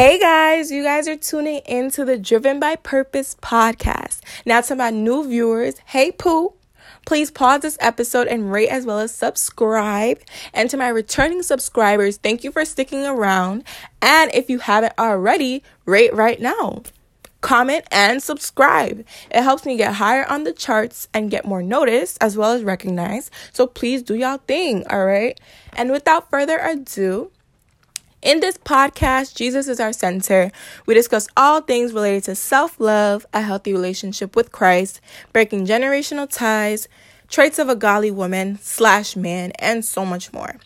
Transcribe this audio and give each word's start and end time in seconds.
Hey 0.00 0.18
guys, 0.18 0.70
you 0.70 0.82
guys 0.82 1.06
are 1.08 1.16
tuning 1.16 1.60
into 1.66 2.06
the 2.06 2.16
Driven 2.16 2.58
by 2.58 2.74
Purpose 2.74 3.36
podcast. 3.42 4.20
Now, 4.46 4.62
to 4.62 4.74
my 4.74 4.88
new 4.88 5.28
viewers, 5.28 5.76
hey 5.84 6.10
Pooh, 6.10 6.54
please 7.04 7.30
pause 7.30 7.60
this 7.60 7.76
episode 7.82 8.26
and 8.26 8.50
rate 8.50 8.70
as 8.70 8.86
well 8.86 8.98
as 8.98 9.14
subscribe. 9.14 10.22
And 10.54 10.70
to 10.70 10.78
my 10.78 10.88
returning 10.88 11.42
subscribers, 11.42 12.16
thank 12.16 12.44
you 12.44 12.50
for 12.50 12.64
sticking 12.64 13.04
around. 13.04 13.64
And 14.00 14.30
if 14.32 14.48
you 14.48 14.60
haven't 14.60 14.94
already, 14.98 15.62
rate 15.84 16.14
right 16.14 16.40
now. 16.40 16.82
Comment 17.42 17.84
and 17.90 18.22
subscribe. 18.22 19.04
It 19.30 19.42
helps 19.42 19.66
me 19.66 19.76
get 19.76 19.96
higher 19.96 20.24
on 20.30 20.44
the 20.44 20.54
charts 20.54 21.08
and 21.12 21.30
get 21.30 21.44
more 21.44 21.62
noticed 21.62 22.16
as 22.22 22.38
well 22.38 22.52
as 22.52 22.62
recognized. 22.62 23.30
So 23.52 23.66
please 23.66 24.02
do 24.02 24.14
y'all 24.14 24.38
thing, 24.38 24.82
all 24.88 25.04
right? 25.04 25.38
And 25.74 25.90
without 25.90 26.30
further 26.30 26.56
ado, 26.56 27.32
in 28.22 28.40
this 28.40 28.58
podcast, 28.58 29.34
Jesus 29.34 29.66
is 29.66 29.80
our 29.80 29.92
center. 29.92 30.52
We 30.86 30.94
discuss 30.94 31.26
all 31.36 31.62
things 31.62 31.92
related 31.92 32.24
to 32.24 32.34
self 32.34 32.78
love, 32.78 33.24
a 33.32 33.40
healthy 33.40 33.72
relationship 33.72 34.36
with 34.36 34.52
Christ, 34.52 35.00
breaking 35.32 35.66
generational 35.66 36.28
ties, 36.30 36.86
traits 37.28 37.58
of 37.58 37.68
a 37.68 37.76
godly 37.76 38.10
woman 38.10 38.58
slash 38.60 39.16
man, 39.16 39.52
and 39.52 39.84
so 39.84 40.04
much 40.04 40.32
more. 40.32 40.56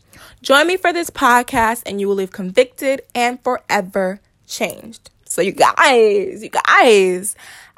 Join 0.42 0.66
me 0.66 0.76
for 0.76 0.92
this 0.92 1.10
podcast, 1.10 1.82
and 1.86 2.00
you 2.00 2.08
will 2.08 2.16
leave 2.16 2.32
convicted 2.32 3.02
and 3.14 3.42
forever 3.42 4.20
changed. 4.46 5.10
So, 5.24 5.40
you 5.40 5.52
guys, 5.52 6.42
you 6.42 6.50
guys, 6.50 7.36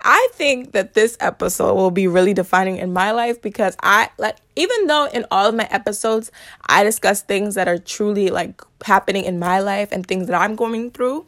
I 0.09 0.28
think 0.34 0.70
that 0.70 0.95
this 0.95 1.16
episode 1.19 1.74
will 1.74 1.91
be 1.91 2.06
really 2.06 2.33
defining 2.33 2.77
in 2.77 2.92
my 2.92 3.10
life 3.10 3.42
because 3.42 3.77
I 3.83 4.09
like 4.19 4.37
even 4.55 4.87
though 4.87 5.09
in 5.12 5.27
all 5.32 5.48
of 5.48 5.55
my 5.56 5.66
episodes 5.69 6.30
I 6.65 6.84
discuss 6.84 7.23
things 7.23 7.56
that 7.56 7.66
are 7.66 7.77
truly 7.77 8.30
like 8.30 8.62
happening 8.84 9.24
in 9.24 9.41
my 9.41 9.59
life 9.59 9.91
and 9.91 10.06
things 10.06 10.29
that 10.29 10.41
I'm 10.41 10.55
going 10.55 10.92
through. 10.92 11.27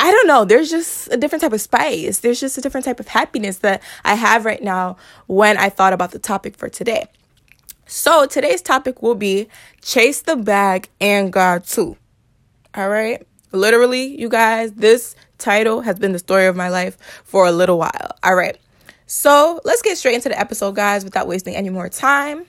I 0.00 0.10
don't 0.10 0.26
know, 0.26 0.44
there's 0.44 0.68
just 0.68 1.12
a 1.12 1.16
different 1.16 1.42
type 1.42 1.52
of 1.52 1.60
spice. 1.60 2.18
There's 2.18 2.40
just 2.40 2.58
a 2.58 2.60
different 2.60 2.86
type 2.86 2.98
of 2.98 3.06
happiness 3.06 3.58
that 3.58 3.84
I 4.04 4.16
have 4.16 4.44
right 4.44 4.62
now 4.62 4.96
when 5.28 5.56
I 5.56 5.68
thought 5.68 5.92
about 5.92 6.10
the 6.10 6.18
topic 6.18 6.56
for 6.56 6.68
today. 6.68 7.06
So, 7.86 8.26
today's 8.26 8.62
topic 8.62 9.00
will 9.00 9.14
be 9.14 9.48
chase 9.80 10.22
the 10.22 10.34
bag 10.34 10.88
and 11.00 11.32
God 11.32 11.64
too. 11.64 11.96
All 12.74 12.88
right? 12.88 13.24
Literally, 13.52 14.20
you 14.20 14.28
guys, 14.28 14.72
this 14.72 15.14
title 15.38 15.80
has 15.80 15.98
been 15.98 16.12
the 16.12 16.18
story 16.18 16.46
of 16.46 16.56
my 16.56 16.68
life 16.68 16.98
for 17.24 17.46
a 17.46 17.52
little 17.52 17.78
while. 17.78 18.16
All 18.22 18.34
right. 18.34 18.56
So 19.06 19.60
let's 19.64 19.82
get 19.82 19.96
straight 19.96 20.16
into 20.16 20.28
the 20.28 20.38
episode, 20.38 20.74
guys, 20.74 21.04
without 21.04 21.26
wasting 21.26 21.54
any 21.54 21.70
more 21.70 21.88
time. 21.88 22.44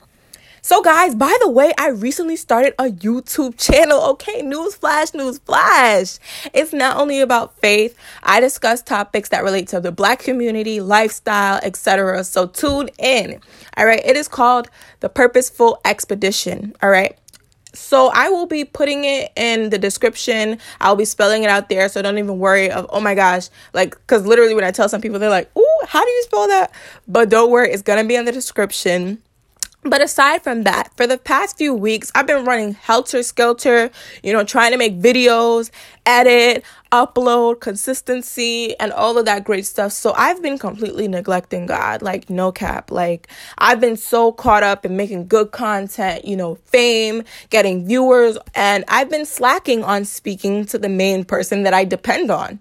So, 0.61 0.81
guys, 0.81 1.15
by 1.15 1.35
the 1.39 1.49
way, 1.49 1.71
I 1.77 1.89
recently 1.89 2.35
started 2.35 2.73
a 2.77 2.89
YouTube 2.89 3.57
channel. 3.57 4.01
Okay, 4.11 4.41
news 4.41 4.75
flash, 4.75 5.13
news 5.13 5.39
flash. 5.39 6.17
It's 6.53 6.73
not 6.73 6.97
only 6.97 7.21
about 7.21 7.57
faith. 7.59 7.97
I 8.23 8.41
discuss 8.41 8.81
topics 8.81 9.29
that 9.29 9.43
relate 9.43 9.69
to 9.69 9.79
the 9.79 9.91
black 9.91 10.19
community, 10.19 10.81
lifestyle, 10.81 11.59
etc. 11.63 12.25
So 12.25 12.45
tune 12.45 12.89
in. 12.97 13.39
All 13.77 13.85
right, 13.85 14.01
it 14.05 14.17
is 14.17 14.27
called 14.27 14.69
the 14.99 15.09
Purposeful 15.09 15.79
Expedition. 15.85 16.75
All 16.83 16.89
right. 16.89 17.17
So 17.73 18.09
I 18.13 18.29
will 18.29 18.47
be 18.47 18.65
putting 18.65 19.05
it 19.05 19.31
in 19.35 19.69
the 19.69 19.77
description. 19.77 20.57
I'll 20.81 20.95
be 20.95 21.05
spelling 21.05 21.43
it 21.43 21.49
out 21.49 21.69
there, 21.69 21.87
so 21.87 22.01
don't 22.01 22.17
even 22.17 22.39
worry 22.39 22.71
of 22.71 22.87
oh 22.89 22.99
my 22.99 23.13
gosh, 23.15 23.49
like 23.73 23.91
because 23.91 24.25
literally 24.25 24.55
when 24.55 24.63
I 24.63 24.71
tell 24.71 24.89
some 24.89 25.01
people, 25.01 25.19
they're 25.19 25.29
like, 25.29 25.55
"Ooh, 25.57 25.79
how 25.87 26.03
do 26.03 26.09
you 26.09 26.23
spell 26.23 26.47
that?" 26.47 26.71
But 27.07 27.29
don't 27.29 27.51
worry, 27.51 27.71
it's 27.71 27.83
gonna 27.83 28.03
be 28.03 28.15
in 28.15 28.25
the 28.25 28.31
description. 28.31 29.21
But 29.83 30.01
aside 30.01 30.43
from 30.43 30.63
that, 30.63 30.91
for 30.97 31.07
the 31.07 31.17
past 31.17 31.57
few 31.57 31.73
weeks, 31.73 32.11
I've 32.13 32.27
been 32.27 32.43
running 32.43 32.73
helter 32.73 33.23
skelter, 33.23 33.89
you 34.21 34.33
know, 34.33 34.43
trying 34.43 34.71
to 34.73 34.77
make 34.77 34.99
videos, 34.99 35.71
edit, 36.05 36.65
upload, 36.91 37.61
consistency, 37.61 38.77
and 38.77 38.91
all 38.91 39.17
of 39.17 39.25
that 39.25 39.45
great 39.45 39.65
stuff. 39.65 39.93
So 39.93 40.13
I've 40.17 40.41
been 40.41 40.57
completely 40.57 41.07
neglecting 41.07 41.65
God, 41.65 42.01
like 42.01 42.29
no 42.29 42.51
cap. 42.51 42.91
Like 42.91 43.29
I've 43.57 43.79
been 43.79 43.95
so 43.95 44.33
caught 44.33 44.63
up 44.63 44.85
in 44.85 44.97
making 44.97 45.27
good 45.27 45.51
content, 45.51 46.25
you 46.25 46.35
know, 46.35 46.55
fame, 46.65 47.23
getting 47.49 47.87
viewers, 47.87 48.37
and 48.55 48.83
I've 48.89 49.09
been 49.09 49.25
slacking 49.25 49.85
on 49.85 50.03
speaking 50.03 50.65
to 50.65 50.77
the 50.77 50.89
main 50.89 51.23
person 51.23 51.63
that 51.63 51.73
I 51.73 51.85
depend 51.85 52.31
on. 52.31 52.59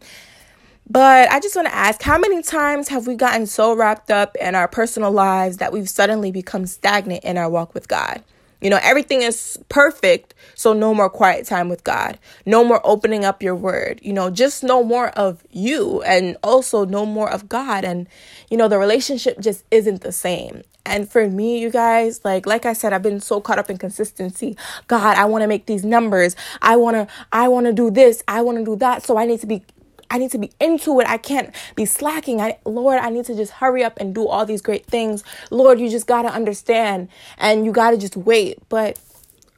But 0.90 1.30
I 1.30 1.38
just 1.40 1.54
want 1.54 1.68
to 1.68 1.74
ask 1.74 2.00
how 2.02 2.16
many 2.18 2.42
times 2.42 2.88
have 2.88 3.06
we 3.06 3.14
gotten 3.14 3.46
so 3.46 3.74
wrapped 3.74 4.10
up 4.10 4.36
in 4.40 4.54
our 4.54 4.68
personal 4.68 5.12
lives 5.12 5.58
that 5.58 5.72
we've 5.72 5.88
suddenly 5.88 6.30
become 6.32 6.66
stagnant 6.66 7.24
in 7.24 7.36
our 7.36 7.50
walk 7.50 7.74
with 7.74 7.88
God? 7.88 8.22
You 8.60 8.70
know, 8.70 8.80
everything 8.82 9.22
is 9.22 9.56
perfect, 9.68 10.34
so 10.54 10.72
no 10.72 10.92
more 10.92 11.08
quiet 11.08 11.46
time 11.46 11.68
with 11.68 11.84
God. 11.84 12.18
No 12.44 12.64
more 12.64 12.80
opening 12.84 13.24
up 13.24 13.42
your 13.42 13.54
word. 13.54 14.00
You 14.02 14.12
know, 14.12 14.30
just 14.30 14.64
no 14.64 14.82
more 14.82 15.10
of 15.10 15.44
you 15.50 16.02
and 16.02 16.36
also 16.42 16.84
no 16.84 17.06
more 17.06 17.30
of 17.30 17.48
God 17.48 17.84
and 17.84 18.08
you 18.50 18.56
know, 18.56 18.66
the 18.66 18.78
relationship 18.78 19.38
just 19.40 19.64
isn't 19.70 20.00
the 20.00 20.10
same. 20.10 20.62
And 20.86 21.08
for 21.08 21.28
me, 21.28 21.60
you 21.60 21.70
guys, 21.70 22.24
like 22.24 22.46
like 22.46 22.64
I 22.64 22.72
said, 22.72 22.92
I've 22.94 23.02
been 23.02 23.20
so 23.20 23.40
caught 23.40 23.58
up 23.58 23.68
in 23.70 23.76
consistency. 23.76 24.56
God, 24.88 25.18
I 25.18 25.26
want 25.26 25.42
to 25.42 25.48
make 25.48 25.66
these 25.66 25.84
numbers. 25.84 26.34
I 26.62 26.76
want 26.76 26.96
to 26.96 27.14
I 27.30 27.46
want 27.48 27.66
to 27.66 27.72
do 27.72 27.90
this. 27.90 28.24
I 28.26 28.40
want 28.40 28.58
to 28.58 28.64
do 28.64 28.74
that. 28.76 29.04
So 29.04 29.18
I 29.18 29.26
need 29.26 29.40
to 29.40 29.46
be 29.46 29.62
I 30.10 30.18
need 30.18 30.30
to 30.32 30.38
be 30.38 30.50
into 30.60 31.00
it. 31.00 31.08
I 31.08 31.18
can't 31.18 31.54
be 31.74 31.84
slacking. 31.84 32.40
I 32.40 32.58
Lord, 32.64 32.98
I 32.98 33.10
need 33.10 33.24
to 33.26 33.34
just 33.34 33.52
hurry 33.52 33.84
up 33.84 33.98
and 33.98 34.14
do 34.14 34.26
all 34.26 34.46
these 34.46 34.62
great 34.62 34.86
things. 34.86 35.24
Lord, 35.50 35.80
you 35.80 35.88
just 35.88 36.06
got 36.06 36.22
to 36.22 36.28
understand 36.28 37.08
and 37.36 37.64
you 37.64 37.72
got 37.72 37.90
to 37.90 37.96
just 37.96 38.16
wait. 38.16 38.58
But 38.68 38.98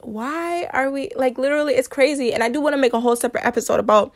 why 0.03 0.65
are 0.73 0.89
we 0.89 1.11
like 1.15 1.37
literally 1.37 1.75
it's 1.75 1.87
crazy 1.87 2.33
and 2.33 2.43
I 2.43 2.49
do 2.49 2.59
want 2.59 2.73
to 2.73 2.77
make 2.77 2.93
a 2.93 2.99
whole 2.99 3.15
separate 3.15 3.45
episode 3.45 3.79
about 3.79 4.13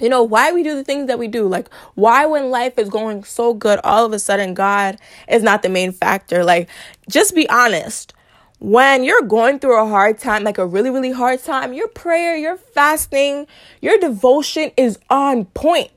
you 0.00 0.08
know 0.08 0.22
why 0.22 0.52
we 0.52 0.62
do 0.62 0.74
the 0.74 0.84
things 0.84 1.06
that 1.06 1.18
we 1.18 1.28
do 1.28 1.46
like 1.48 1.72
why 1.94 2.26
when 2.26 2.50
life 2.50 2.78
is 2.78 2.88
going 2.88 3.24
so 3.24 3.54
good 3.54 3.80
all 3.84 4.04
of 4.04 4.12
a 4.12 4.18
sudden 4.18 4.54
god 4.54 4.98
is 5.28 5.42
not 5.42 5.62
the 5.62 5.68
main 5.68 5.92
factor 5.92 6.44
like 6.44 6.68
just 7.08 7.34
be 7.34 7.48
honest 7.48 8.12
when 8.58 9.04
you're 9.04 9.22
going 9.22 9.58
through 9.58 9.80
a 9.80 9.88
hard 9.88 10.18
time, 10.18 10.42
like 10.42 10.58
a 10.58 10.66
really, 10.66 10.90
really 10.90 11.12
hard 11.12 11.42
time, 11.42 11.72
your 11.72 11.88
prayer, 11.88 12.36
your 12.36 12.56
fasting, 12.56 13.46
your 13.80 13.98
devotion 13.98 14.72
is 14.76 14.98
on 15.08 15.44
point. 15.46 15.90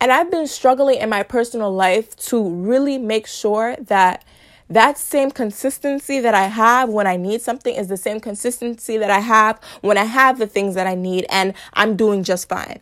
And 0.00 0.12
I've 0.12 0.30
been 0.30 0.46
struggling 0.46 0.98
in 0.98 1.08
my 1.08 1.22
personal 1.22 1.72
life 1.72 2.16
to 2.16 2.48
really 2.48 2.98
make 2.98 3.26
sure 3.26 3.76
that 3.76 4.24
that 4.68 4.96
same 4.96 5.30
consistency 5.30 6.18
that 6.20 6.34
I 6.34 6.44
have 6.44 6.88
when 6.88 7.06
I 7.06 7.16
need 7.16 7.42
something 7.42 7.74
is 7.74 7.88
the 7.88 7.96
same 7.96 8.20
consistency 8.20 8.96
that 8.96 9.10
I 9.10 9.20
have 9.20 9.60
when 9.80 9.98
I 9.98 10.04
have 10.04 10.38
the 10.38 10.46
things 10.46 10.74
that 10.76 10.86
I 10.86 10.94
need, 10.94 11.26
and 11.28 11.52
I'm 11.74 11.94
doing 11.94 12.22
just 12.22 12.48
fine. 12.48 12.80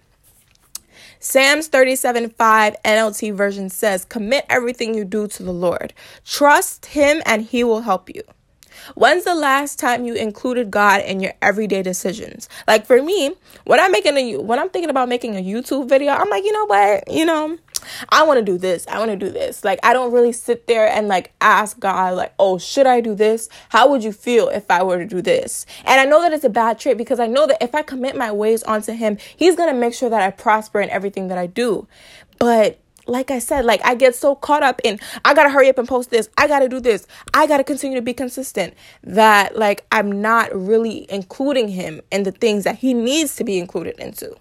Psalms 1.19 1.69
37 1.69 2.31
5 2.31 2.77
NLT 2.85 3.35
version 3.35 3.69
says, 3.69 4.05
Commit 4.05 4.47
everything 4.49 4.95
you 4.95 5.05
do 5.05 5.27
to 5.29 5.43
the 5.43 5.53
Lord. 5.53 5.93
Trust 6.25 6.87
Him, 6.87 7.23
and 7.27 7.43
He 7.43 7.65
will 7.65 7.83
help 7.83 8.09
you. 8.09 8.23
When's 8.95 9.25
the 9.25 9.35
last 9.35 9.79
time 9.79 10.05
you 10.05 10.15
included 10.15 10.71
God 10.71 11.03
in 11.03 11.21
your 11.21 11.33
everyday 11.43 11.83
decisions? 11.83 12.49
Like 12.67 12.87
for 12.87 13.03
me, 13.03 13.35
when 13.65 13.81
I'm 13.81 13.93
making 13.93 14.17
a 14.17 14.37
when 14.39 14.59
I'm 14.59 14.71
thinking 14.71 14.91
about 14.91 15.09
making 15.09 15.37
a 15.37 15.43
YouTube 15.43 15.89
video, 15.89 16.13
I'm 16.13 16.29
like, 16.29 16.45
you 16.45 16.53
know 16.53 16.67
what? 16.67 17.11
You 17.11 17.25
know, 17.25 17.59
I 18.09 18.25
want 18.25 18.39
to 18.39 18.45
do 18.45 18.59
this. 18.59 18.87
I 18.89 18.99
want 18.99 19.11
to 19.11 19.17
do 19.17 19.31
this. 19.31 19.65
Like 19.65 19.79
I 19.83 19.93
don't 19.93 20.13
really 20.13 20.33
sit 20.33 20.67
there 20.67 20.89
and 20.89 21.09
like 21.09 21.33
ask 21.41 21.79
God 21.79 22.15
like, 22.15 22.35
"Oh, 22.39 22.59
should 22.59 22.87
I 22.87 23.01
do 23.01 23.15
this? 23.15 23.49
How 23.71 23.89
would 23.89 24.05
you 24.05 24.13
feel 24.13 24.49
if 24.49 24.71
I 24.71 24.83
were 24.83 24.99
to 24.99 25.07
do 25.07 25.23
this?" 25.23 25.67
And 25.85 26.01
I 26.01 26.05
know 26.05 26.21
that 26.21 26.33
it's 26.33 26.45
a 26.45 26.51
bad 26.51 26.79
trait 26.79 26.99
because 26.99 27.21
I 27.21 27.27
know 27.27 27.47
that 27.47 27.63
if 27.63 27.75
I 27.75 27.83
commit 27.83 28.17
my 28.17 28.33
ways 28.33 28.63
onto 28.63 28.93
him, 28.93 29.19
he's 29.37 29.57
going 29.57 29.73
to 29.73 29.79
make 29.79 29.95
sure 29.95 30.11
that 30.11 30.23
I 30.23 30.31
prosper 30.31 30.81
in 30.81 30.91
everything 30.91 31.29
that 31.29 31.39
I 31.39 31.47
do. 31.47 31.87
But 32.39 32.79
like 33.07 33.31
I 33.31 33.39
said, 33.39 33.65
like 33.65 33.81
I 33.85 33.95
get 33.95 34.15
so 34.15 34.35
caught 34.35 34.63
up 34.63 34.81
in 34.85 34.99
I 35.25 35.35
gotta 35.35 35.51
hurry 35.51 35.69
up 35.69 35.79
and 35.79 35.89
post 35.89 36.11
this, 36.11 36.29
I 36.37 36.47
gotta 36.47 36.69
do 36.69 36.81
this, 36.81 37.07
I 37.35 37.47
gotta 37.47 37.65
continue 37.65 37.97
to 37.97 38.03
be 38.03 38.15
consistent 38.15 38.75
that 39.05 39.57
like 39.57 39.85
I'm 39.93 40.21
not 40.21 40.55
really 40.55 41.07
including 41.11 41.69
him 41.69 42.01
in 42.11 42.23
the 42.23 42.33
things 42.33 42.65
that 42.65 42.77
he 42.77 42.95
needs 42.95 43.37
to 43.37 43.45
be 43.45 43.59
included 43.59 43.99
into. 43.99 44.35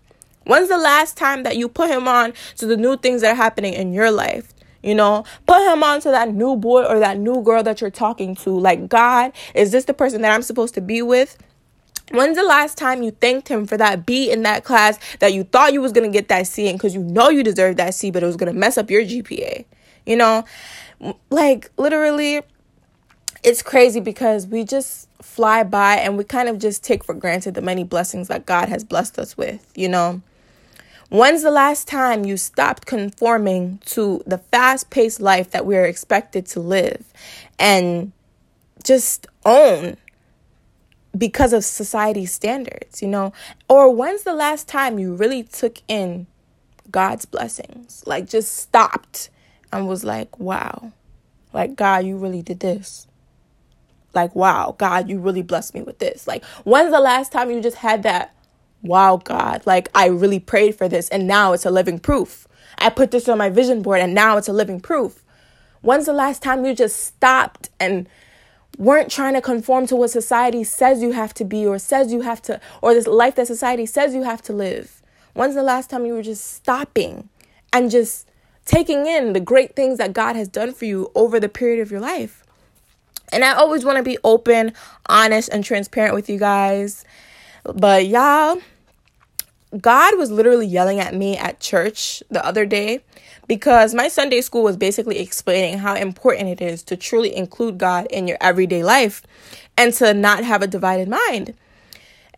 When's 0.46 0.70
the 0.70 0.78
last 0.78 1.16
time 1.18 1.44
that 1.44 1.58
you 1.58 1.70
put 1.70 1.90
him 1.90 2.08
on 2.08 2.34
to 2.58 2.66
the 2.66 2.78
new 2.78 2.98
things 2.98 3.22
that 3.22 3.34
are 3.34 3.36
happening 3.36 3.74
in 3.74 3.94
your 3.94 4.10
life? 4.10 4.54
You 4.82 4.96
know, 4.96 5.26
put 5.46 5.62
him 5.72 5.84
on 5.84 6.02
to 6.02 6.10
that 6.10 6.34
new 6.34 6.56
boy 6.56 6.86
or 6.86 7.00
that 7.00 7.20
new 7.20 7.44
girl 7.44 7.62
that 7.64 7.82
you're 7.82 7.90
talking 7.90 8.34
to. 8.38 8.50
Like, 8.50 8.88
God, 8.88 9.34
is 9.54 9.72
this 9.72 9.86
the 9.86 9.94
person 9.94 10.22
that 10.22 10.32
I'm 10.32 10.42
supposed 10.42 10.74
to 10.76 10.82
be 10.82 11.02
with? 11.02 11.38
When's 12.12 12.38
the 12.38 12.44
last 12.44 12.78
time 12.78 13.04
you 13.04 13.12
thanked 13.12 13.48
him 13.48 13.68
for 13.68 13.78
that 13.78 14.06
B 14.06 14.32
in 14.32 14.44
that 14.44 14.64
class 14.64 14.98
that 15.20 15.34
you 15.34 15.44
thought 15.44 15.74
you 15.74 15.82
was 15.82 15.92
gonna 15.92 16.10
get 16.10 16.28
that 16.30 16.48
C 16.48 16.68
in 16.68 16.76
because 16.76 16.96
you 16.96 17.04
know 17.04 17.30
you 17.30 17.44
deserved 17.44 17.78
that 17.78 17.94
C, 17.94 18.12
but 18.12 18.24
it 18.24 18.26
was 18.26 18.36
gonna 18.36 18.54
mess 18.54 18.78
up 18.78 18.90
your 18.90 19.04
GPA? 19.04 19.66
You 20.06 20.16
know, 20.16 20.46
like 21.30 21.72
literally, 21.78 22.42
it's 23.44 23.62
crazy 23.62 24.00
because 24.00 24.48
we 24.48 24.64
just 24.64 25.08
fly 25.22 25.64
by 25.64 25.96
and 25.96 26.18
we 26.18 26.24
kind 26.24 26.50
of 26.50 26.58
just 26.58 26.84
take 26.84 27.04
for 27.04 27.14
granted 27.14 27.54
the 27.54 27.62
many 27.62 27.84
blessings 27.84 28.28
that 28.28 28.46
God 28.46 28.70
has 28.70 28.84
blessed 28.84 29.20
us 29.20 29.38
with, 29.38 29.72
you 29.76 29.88
know. 29.88 30.22
When's 31.10 31.42
the 31.42 31.52
last 31.52 31.88
time 31.88 32.24
you 32.24 32.38
stopped 32.38 32.86
conforming 32.86 33.82
to 33.88 34.22
the 34.28 34.38
fast 34.38 34.90
paced 34.90 35.20
life 35.20 35.50
that 35.52 35.66
we 35.66 35.76
are 35.76 35.86
expected 35.86 36.46
to 36.48 36.60
live 36.60 37.04
and 37.58 38.12
just 38.84 39.26
own 39.44 39.98
because 41.18 41.54
of 41.54 41.64
society's 41.66 42.32
standards, 42.32 43.02
you 43.02 43.08
know? 43.08 43.34
Or 43.68 43.94
when's 43.94 44.24
the 44.24 44.34
last 44.34 44.68
time 44.68 45.00
you 45.00 45.16
really 45.16 45.44
took 45.44 45.80
in 45.88 46.28
God's 46.92 47.26
blessings? 47.26 48.04
Like 48.06 48.28
just 48.28 48.58
stopped 48.58 49.30
and 49.72 49.88
was 49.88 50.04
like, 50.04 50.40
wow, 50.40 50.92
like 51.54 51.76
God, 51.76 52.06
you 52.06 52.18
really 52.18 52.42
did 52.42 52.60
this. 52.60 53.08
Like, 54.14 54.36
wow, 54.36 54.76
God, 54.78 55.10
you 55.10 55.20
really 55.20 55.44
blessed 55.44 55.76
me 55.76 55.84
with 55.84 56.00
this. 56.00 56.28
Like, 56.28 56.44
when's 56.64 56.92
the 56.92 57.00
last 57.00 57.32
time 57.32 57.52
you 57.52 57.62
just 57.62 57.78
had 57.78 58.04
that, 58.04 58.36
wow, 58.82 59.18
God, 59.18 59.64
like 59.66 59.88
I 59.94 60.08
really 60.08 60.40
prayed 60.40 60.76
for 60.76 60.88
this 60.88 61.10
and 61.10 61.28
now 61.28 61.54
it's 61.54 61.66
a 61.66 61.72
living 61.72 62.00
proof? 62.00 62.48
I 62.78 62.90
put 62.90 63.12
this 63.12 63.28
on 63.30 63.38
my 63.38 63.50
vision 63.50 63.82
board 63.82 64.00
and 64.00 64.14
now 64.14 64.38
it's 64.38 64.48
a 64.48 64.54
living 64.54 64.80
proof. 64.80 65.24
When's 65.82 66.08
the 66.08 66.14
last 66.14 66.42
time 66.42 66.66
you 66.66 66.74
just 66.74 67.00
stopped 67.00 67.70
and 67.80 68.10
weren't 68.80 69.12
trying 69.12 69.36
to 69.36 69.42
conform 69.42 69.86
to 69.86 69.96
what 69.96 70.10
society 70.10 70.64
says 70.64 71.04
you 71.04 71.12
have 71.12 71.34
to 71.36 71.46
be 71.46 71.68
or 71.68 71.78
says 71.78 72.12
you 72.12 72.22
have 72.22 72.42
to, 72.42 72.60
or 72.82 72.96
this 72.96 73.06
life 73.06 73.36
that 73.36 73.46
society 73.46 73.86
says 73.86 74.16
you 74.16 74.24
have 74.24 74.42
to 74.42 74.54
live? 74.54 75.04
When's 75.34 75.54
the 75.54 75.62
last 75.62 75.90
time 75.92 76.06
you 76.06 76.14
were 76.14 76.24
just 76.24 76.54
stopping 76.54 77.30
and 77.72 77.92
just 77.92 78.28
taking 78.66 79.06
in 79.06 79.34
the 79.34 79.40
great 79.40 79.76
things 79.76 80.00
that 80.00 80.14
God 80.14 80.36
has 80.36 80.48
done 80.48 80.74
for 80.74 80.86
you 80.86 81.12
over 81.14 81.40
the 81.40 81.50
period 81.50 81.82
of 81.82 81.92
your 81.92 82.00
life? 82.00 82.44
And 83.32 83.44
I 83.44 83.54
always 83.54 83.86
want 83.86 83.98
to 83.98 84.04
be 84.04 84.18
open, 84.24 84.74
honest, 85.08 85.50
and 85.50 85.64
transparent 85.64 86.16
with 86.16 86.30
you 86.30 86.40
guys. 86.40 87.04
But 87.64 88.08
y'all, 88.08 88.60
God 89.78 90.18
was 90.18 90.32
literally 90.32 90.66
yelling 90.66 91.00
at 91.00 91.14
me 91.14 91.38
at 91.38 91.60
church 91.60 92.24
the 92.30 92.44
other 92.44 92.66
day 92.66 93.02
because 93.48 93.94
my 93.94 94.08
Sunday 94.08 94.42
school 94.42 94.64
was 94.64 94.76
basically 94.76 95.20
explaining 95.20 95.78
how 95.78 95.94
important 95.94 96.50
it 96.50 96.60
is 96.60 96.82
to 96.84 96.98
truly 96.98 97.36
include 97.36 97.78
God 97.78 98.08
in 98.08 98.28
your 98.28 98.38
everyday 98.42 98.84
life 98.84 99.22
and 99.78 99.94
to 99.96 100.14
not 100.14 100.44
have 100.44 100.64
a 100.64 100.68
divided 100.68 101.08
mind. 101.08 101.54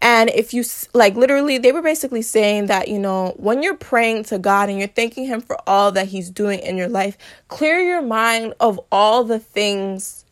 And 0.01 0.29
if 0.31 0.53
you 0.53 0.65
like, 0.93 1.15
literally, 1.15 1.57
they 1.57 1.71
were 1.71 1.81
basically 1.81 2.21
saying 2.21 2.65
that, 2.65 2.89
you 2.89 2.99
know, 2.99 3.33
when 3.37 3.63
you're 3.63 3.77
praying 3.77 4.23
to 4.25 4.39
God 4.39 4.67
and 4.67 4.77
you're 4.77 4.87
thanking 4.89 5.27
Him 5.27 5.39
for 5.39 5.57
all 5.67 5.91
that 5.93 6.07
He's 6.07 6.29
doing 6.29 6.59
in 6.59 6.75
your 6.75 6.89
life, 6.89 7.17
clear 7.47 7.79
your 7.79 8.01
mind 8.01 8.55
of 8.59 8.79
all 8.91 9.23
the 9.23 9.39
things 9.39 10.25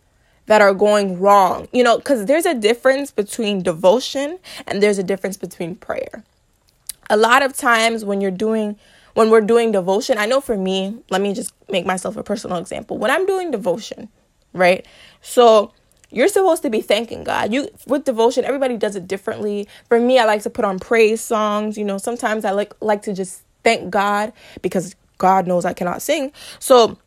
that 0.48 0.62
are 0.62 0.74
going 0.74 1.19
wrong, 1.19 1.68
you 1.72 1.84
know, 1.84 1.98
because 1.98 2.25
there's 2.25 2.48
a 2.48 2.56
difference 2.56 3.12
between 3.12 3.62
devotion 3.62 4.40
and 4.66 4.81
there's 4.81 4.98
a 4.98 5.04
difference 5.04 5.38
between 5.38 5.75
prayer 5.75 6.24
a 7.09 7.17
lot 7.17 7.41
of 7.41 7.56
times 7.56 8.06
when 8.06 8.21
you're 8.21 8.31
doing 8.31 8.77
when 9.15 9.29
we're 9.29 9.41
doing 9.41 9.71
devotion, 9.71 10.17
I 10.17 10.27
know 10.27 10.39
for 10.39 10.56
me, 10.56 10.97
let 11.09 11.19
me 11.21 11.33
just 11.33 11.53
make 11.69 11.85
myself 11.85 12.15
a 12.15 12.23
personal 12.23 12.57
example. 12.57 12.97
When 12.97 13.11
I'm 13.11 13.25
doing 13.25 13.51
devotion, 13.51 14.07
right? 14.53 14.85
So 15.21 15.73
you're 16.11 16.27
supposed 16.27 16.61
to 16.63 16.69
be 16.69 16.81
thanking 16.81 17.23
God. 17.23 17.51
You 17.51 17.69
with 17.88 18.06
devotion, 18.06 18.45
everybody 18.45 18.77
does 18.77 18.95
it 18.95 19.07
differently. 19.07 19.67
For 19.88 20.00
me, 20.00 20.19
I 20.19 20.25
like 20.25 20.44
to 20.44 20.50
put 20.50 20.65
on 20.65 20.79
praise 20.79 21.21
songs. 21.21 21.77
You 21.77 21.85
know, 21.85 21.97
sometimes 21.97 22.45
I 22.45 22.51
like 22.51 22.73
like 22.81 23.01
to 23.03 23.13
just 23.13 23.44
thank 23.63 23.89
God 23.89 24.31
because 24.62 24.95
God 25.17 25.47
knows 25.47 25.65
I 25.65 25.73
cannot 25.73 26.01
sing. 26.01 26.31
So 26.59 26.97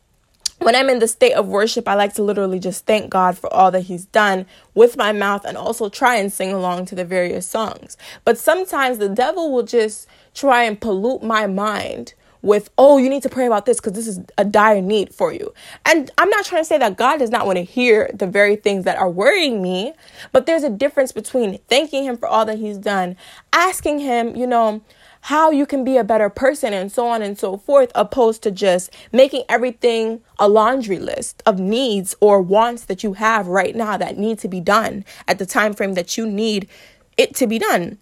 when 0.63 0.75
I'm 0.75 0.89
in 0.89 0.99
the 0.99 1.07
state 1.07 1.33
of 1.33 1.47
worship, 1.47 1.87
I 1.87 1.95
like 1.95 2.13
to 2.15 2.23
literally 2.23 2.59
just 2.59 2.85
thank 2.85 3.09
God 3.09 3.37
for 3.37 3.51
all 3.53 3.71
that 3.71 3.81
He's 3.81 4.05
done 4.05 4.45
with 4.73 4.97
my 4.97 5.11
mouth 5.11 5.45
and 5.45 5.57
also 5.57 5.89
try 5.89 6.15
and 6.15 6.31
sing 6.31 6.53
along 6.53 6.85
to 6.87 6.95
the 6.95 7.05
various 7.05 7.47
songs. 7.47 7.97
But 8.25 8.37
sometimes 8.37 8.97
the 8.97 9.09
devil 9.09 9.51
will 9.51 9.63
just 9.63 10.07
try 10.33 10.63
and 10.63 10.79
pollute 10.79 11.23
my 11.23 11.47
mind 11.47 12.13
with, 12.41 12.69
oh, 12.77 12.97
you 12.97 13.09
need 13.09 13.23
to 13.23 13.29
pray 13.29 13.47
about 13.47 13.65
this 13.65 13.77
because 13.77 13.93
this 13.93 14.07
is 14.07 14.19
a 14.37 14.43
dire 14.43 14.81
need 14.81 15.13
for 15.13 15.31
you. 15.31 15.53
And 15.85 16.11
I'm 16.17 16.29
not 16.29 16.45
trying 16.45 16.61
to 16.61 16.65
say 16.65 16.77
that 16.77 16.97
God 16.97 17.17
does 17.17 17.29
not 17.29 17.45
want 17.45 17.57
to 17.57 17.63
hear 17.63 18.11
the 18.13 18.27
very 18.27 18.57
things 18.57 18.83
that 18.83 18.97
are 18.97 19.09
worrying 19.09 19.61
me, 19.61 19.93
but 20.33 20.45
there's 20.45 20.63
a 20.63 20.69
difference 20.69 21.11
between 21.13 21.57
thanking 21.69 22.03
Him 22.03 22.17
for 22.17 22.27
all 22.27 22.45
that 22.45 22.59
He's 22.59 22.77
done, 22.77 23.15
asking 23.53 23.99
Him, 23.99 24.35
you 24.35 24.45
know, 24.45 24.81
how 25.23 25.51
you 25.51 25.65
can 25.65 25.83
be 25.85 25.95
a 25.95 26.03
better 26.03 26.29
person 26.29 26.73
and 26.73 26.91
so 26.91 27.07
on 27.07 27.21
and 27.21 27.39
so 27.39 27.55
forth 27.55 27.91
opposed 27.95 28.43
to 28.43 28.51
just 28.51 28.93
making 29.13 29.43
everything 29.47 30.21
a 30.37 30.49
laundry 30.49 30.99
list 30.99 31.41
of 31.45 31.59
needs 31.59 32.13
or 32.19 32.41
wants 32.41 32.85
that 32.85 33.03
you 33.03 33.13
have 33.13 33.47
right 33.47 33.73
now 33.75 33.95
that 33.95 34.17
need 34.17 34.37
to 34.37 34.49
be 34.49 34.59
done 34.59 35.05
at 35.27 35.39
the 35.39 35.45
time 35.45 35.73
frame 35.73 35.93
that 35.93 36.17
you 36.17 36.25
need 36.25 36.67
it 37.15 37.33
to 37.33 37.47
be 37.47 37.57
done 37.57 37.97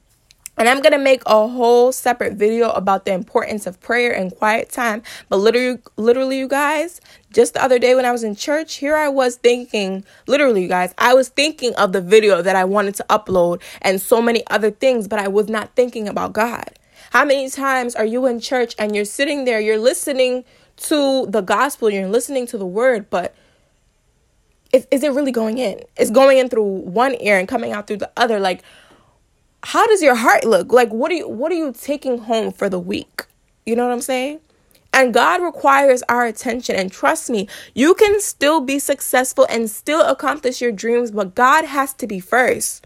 and 0.57 0.67
I'm 0.67 0.81
going 0.81 0.91
to 0.91 0.99
make 0.99 1.23
a 1.25 1.47
whole 1.47 1.91
separate 1.91 2.33
video 2.33 2.69
about 2.71 3.05
the 3.05 3.13
importance 3.13 3.65
of 3.65 3.79
prayer 3.79 4.11
and 4.13 4.35
quiet 4.35 4.69
time. 4.69 5.01
But 5.29 5.37
literally, 5.37 5.79
literally, 5.95 6.37
you 6.37 6.47
guys, 6.47 6.99
just 7.31 7.53
the 7.53 7.63
other 7.63 7.79
day 7.79 7.95
when 7.95 8.05
I 8.05 8.11
was 8.11 8.23
in 8.23 8.35
church, 8.35 8.75
here 8.75 8.95
I 8.95 9.07
was 9.07 9.37
thinking, 9.37 10.03
literally, 10.27 10.61
you 10.61 10.67
guys, 10.67 10.93
I 10.97 11.13
was 11.13 11.29
thinking 11.29 11.73
of 11.75 11.93
the 11.93 12.01
video 12.01 12.41
that 12.41 12.55
I 12.55 12.65
wanted 12.65 12.95
to 12.95 13.05
upload 13.09 13.61
and 13.81 13.99
so 13.99 14.21
many 14.21 14.43
other 14.47 14.69
things, 14.69 15.07
but 15.07 15.19
I 15.19 15.29
was 15.29 15.47
not 15.47 15.73
thinking 15.75 16.07
about 16.07 16.33
God. 16.33 16.77
How 17.11 17.25
many 17.25 17.49
times 17.49 17.93
are 17.93 18.05
you 18.05 18.25
in 18.25 18.39
church 18.39 18.73
and 18.79 18.95
you're 18.95 19.03
sitting 19.03 19.43
there, 19.43 19.59
you're 19.59 19.77
listening 19.77 20.45
to 20.77 21.25
the 21.27 21.41
gospel, 21.41 21.89
you're 21.89 22.07
listening 22.07 22.47
to 22.47 22.57
the 22.57 22.65
word, 22.65 23.09
but 23.09 23.35
is, 24.71 24.87
is 24.91 25.03
it 25.03 25.11
really 25.11 25.33
going 25.33 25.57
in? 25.57 25.81
It's 25.97 26.09
going 26.09 26.37
in 26.37 26.47
through 26.47 26.63
one 26.63 27.15
ear 27.19 27.37
and 27.37 27.49
coming 27.49 27.73
out 27.73 27.87
through 27.87 27.97
the 27.97 28.11
other. 28.15 28.39
Like, 28.39 28.63
how 29.63 29.85
does 29.87 30.01
your 30.01 30.15
heart 30.15 30.45
look? 30.45 30.71
Like, 30.71 30.89
what 30.89 31.11
are 31.11 31.15
you 31.15 31.27
what 31.27 31.51
are 31.51 31.55
you 31.55 31.73
taking 31.73 32.17
home 32.19 32.53
for 32.53 32.69
the 32.69 32.79
week? 32.79 33.25
You 33.65 33.75
know 33.75 33.85
what 33.85 33.93
I'm 33.93 34.01
saying? 34.01 34.39
And 34.93 35.13
God 35.13 35.41
requires 35.41 36.03
our 36.07 36.25
attention. 36.25 36.77
And 36.77 36.91
trust 36.91 37.29
me, 37.29 37.49
you 37.75 37.93
can 37.93 38.21
still 38.21 38.61
be 38.61 38.79
successful 38.79 39.45
and 39.49 39.69
still 39.69 40.01
accomplish 40.01 40.61
your 40.61 40.71
dreams, 40.71 41.11
but 41.11 41.35
God 41.35 41.65
has 41.65 41.93
to 41.95 42.07
be 42.07 42.21
first. 42.21 42.85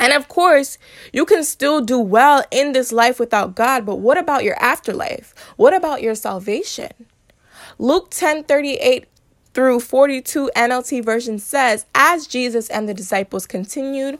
And 0.00 0.14
of 0.14 0.28
course, 0.28 0.78
you 1.12 1.26
can 1.26 1.44
still 1.44 1.82
do 1.82 1.98
well 1.98 2.42
in 2.50 2.72
this 2.72 2.90
life 2.90 3.20
without 3.20 3.54
God, 3.54 3.84
but 3.84 3.96
what 3.96 4.16
about 4.16 4.42
your 4.42 4.56
afterlife? 4.58 5.34
What 5.56 5.74
about 5.74 6.00
your 6.00 6.14
salvation? 6.14 6.90
Luke 7.78 8.08
10 8.10 8.44
38 8.44 9.06
through 9.52 9.80
42 9.80 10.50
NLT 10.56 11.04
version 11.04 11.38
says, 11.38 11.84
As 11.94 12.26
Jesus 12.26 12.70
and 12.70 12.88
the 12.88 12.94
disciples 12.94 13.46
continued 13.46 14.18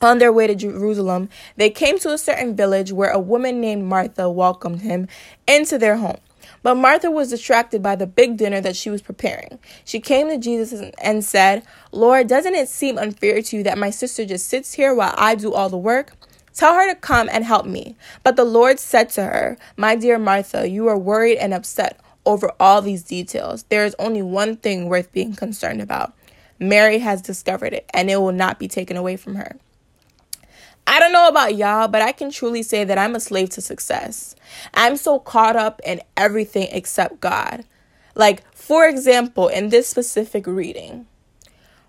on 0.00 0.18
their 0.18 0.32
way 0.32 0.46
to 0.46 0.54
Jerusalem, 0.54 1.28
they 1.56 1.70
came 1.70 1.98
to 1.98 2.12
a 2.12 2.18
certain 2.18 2.54
village 2.54 2.92
where 2.92 3.10
a 3.10 3.18
woman 3.18 3.60
named 3.60 3.84
Martha 3.84 4.30
welcomed 4.30 4.82
him 4.82 5.08
into 5.48 5.78
their 5.78 5.96
home. 5.96 6.18
But 6.62 6.76
Martha 6.76 7.10
was 7.10 7.30
distracted 7.30 7.82
by 7.82 7.96
the 7.96 8.06
big 8.06 8.36
dinner 8.36 8.60
that 8.60 8.76
she 8.76 8.90
was 8.90 9.02
preparing. 9.02 9.58
She 9.84 10.00
came 10.00 10.28
to 10.28 10.38
Jesus 10.38 10.90
and 11.00 11.24
said, 11.24 11.62
Lord, 11.90 12.28
doesn't 12.28 12.54
it 12.54 12.68
seem 12.68 12.98
unfair 12.98 13.42
to 13.42 13.56
you 13.56 13.62
that 13.64 13.78
my 13.78 13.90
sister 13.90 14.24
just 14.24 14.46
sits 14.46 14.74
here 14.74 14.94
while 14.94 15.14
I 15.16 15.34
do 15.34 15.52
all 15.52 15.68
the 15.68 15.76
work? 15.76 16.12
Tell 16.54 16.74
her 16.74 16.88
to 16.88 16.94
come 16.94 17.28
and 17.32 17.44
help 17.44 17.66
me. 17.66 17.96
But 18.22 18.36
the 18.36 18.44
Lord 18.44 18.78
said 18.78 19.08
to 19.10 19.24
her, 19.24 19.56
My 19.76 19.96
dear 19.96 20.18
Martha, 20.18 20.68
you 20.68 20.86
are 20.88 20.98
worried 20.98 21.38
and 21.38 21.54
upset 21.54 21.98
over 22.26 22.52
all 22.60 22.82
these 22.82 23.02
details. 23.02 23.64
There 23.64 23.84
is 23.84 23.96
only 23.98 24.22
one 24.22 24.56
thing 24.56 24.88
worth 24.88 25.12
being 25.12 25.34
concerned 25.34 25.80
about. 25.80 26.12
Mary 26.58 26.98
has 26.98 27.22
discovered 27.22 27.72
it, 27.72 27.90
and 27.92 28.10
it 28.10 28.16
will 28.16 28.32
not 28.32 28.58
be 28.58 28.68
taken 28.68 28.96
away 28.96 29.16
from 29.16 29.34
her. 29.34 29.56
I 30.86 30.98
don't 30.98 31.12
know 31.12 31.28
about 31.28 31.56
y'all, 31.56 31.88
but 31.88 32.02
I 32.02 32.12
can 32.12 32.30
truly 32.30 32.62
say 32.62 32.84
that 32.84 32.98
I'm 32.98 33.14
a 33.14 33.20
slave 33.20 33.50
to 33.50 33.60
success. 33.60 34.34
I'm 34.74 34.96
so 34.96 35.18
caught 35.18 35.56
up 35.56 35.80
in 35.84 36.00
everything 36.16 36.68
except 36.70 37.20
God. 37.20 37.64
Like, 38.14 38.42
for 38.54 38.86
example, 38.86 39.48
in 39.48 39.68
this 39.68 39.88
specific 39.88 40.46
reading, 40.46 41.06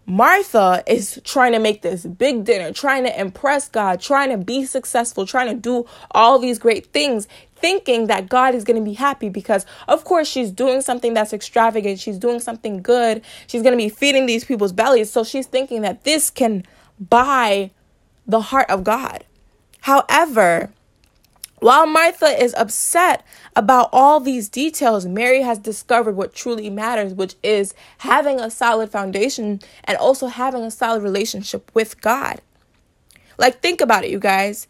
Martha 0.05 0.83
is 0.85 1.21
trying 1.23 1.53
to 1.53 1.59
make 1.59 1.81
this 1.81 2.05
big 2.05 2.43
dinner, 2.43 2.73
trying 2.73 3.03
to 3.05 3.19
impress 3.19 3.69
God, 3.69 4.01
trying 4.01 4.29
to 4.29 4.37
be 4.37 4.65
successful, 4.65 5.25
trying 5.25 5.47
to 5.47 5.55
do 5.55 5.85
all 6.11 6.39
these 6.39 6.59
great 6.59 6.87
things, 6.87 7.27
thinking 7.55 8.07
that 8.07 8.27
God 8.27 8.53
is 8.53 8.65
going 8.65 8.77
to 8.77 8.83
be 8.83 8.95
happy 8.95 9.29
because, 9.29 9.65
of 9.87 10.03
course, 10.03 10.27
she's 10.27 10.51
doing 10.51 10.81
something 10.81 11.13
that's 11.13 11.31
extravagant. 11.31 11.99
She's 11.99 12.17
doing 12.17 12.41
something 12.41 12.81
good. 12.81 13.21
She's 13.47 13.61
going 13.61 13.71
to 13.71 13.77
be 13.77 13.87
feeding 13.87 14.25
these 14.25 14.43
people's 14.43 14.73
bellies. 14.73 15.09
So 15.09 15.23
she's 15.23 15.47
thinking 15.47 15.81
that 15.83 16.03
this 16.03 16.29
can 16.29 16.65
buy 16.99 17.71
the 18.27 18.41
heart 18.41 18.69
of 18.69 18.83
God. 18.83 19.23
However, 19.81 20.71
while 21.59 21.85
Martha 21.85 22.25
is 22.25 22.53
upset 22.55 23.25
about 23.55 23.87
all 23.93 24.19
these 24.19 24.49
details, 24.49 25.05
Mary 25.05 25.41
has 25.41 25.57
discovered 25.57 26.17
what 26.17 26.35
truly 26.35 26.69
matters, 26.69 27.13
which 27.13 27.35
is 27.41 27.73
having 27.99 28.39
a 28.39 28.49
solid 28.49 28.91
foundation 28.91 29.61
and 29.85 29.97
also 29.97 30.27
having 30.27 30.63
a 30.63 30.71
solid 30.71 31.01
relationship 31.03 31.71
with 31.73 32.01
God. 32.01 32.41
Like, 33.37 33.61
think 33.61 33.79
about 33.79 34.03
it, 34.03 34.11
you 34.11 34.19
guys. 34.19 34.67